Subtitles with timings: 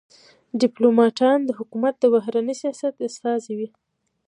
[0.61, 3.69] ډيپلوماټان د حکومت د بهرني سیاست استازي وي.